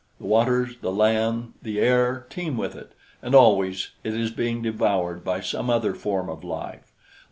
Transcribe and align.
The 0.17 0.25
waters, 0.25 0.77
the 0.81 0.91
land, 0.91 1.53
the 1.61 1.79
air 1.79 2.25
teem 2.31 2.57
with 2.57 2.75
it, 2.75 2.93
and 3.21 3.35
always 3.35 3.91
it 4.03 4.15
is 4.15 4.31
being 4.31 4.63
devoured 4.63 5.23
by 5.23 5.41
some 5.41 5.69
other 5.69 5.93
form 5.93 6.27
of 6.27 6.43
life. 6.43 6.91